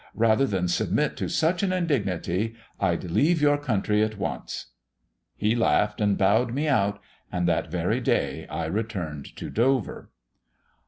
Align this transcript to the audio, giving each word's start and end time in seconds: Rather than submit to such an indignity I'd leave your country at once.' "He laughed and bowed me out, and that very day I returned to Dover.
Rather 0.15 0.47
than 0.47 0.67
submit 0.67 1.15
to 1.15 1.29
such 1.29 1.61
an 1.61 1.71
indignity 1.71 2.55
I'd 2.79 3.03
leave 3.03 3.39
your 3.39 3.59
country 3.59 4.01
at 4.03 4.17
once.' 4.17 4.71
"He 5.37 5.53
laughed 5.55 6.01
and 6.01 6.17
bowed 6.17 6.55
me 6.55 6.67
out, 6.67 6.99
and 7.31 7.47
that 7.47 7.69
very 7.69 7.99
day 8.01 8.47
I 8.47 8.65
returned 8.65 9.27
to 9.35 9.51
Dover. 9.51 10.09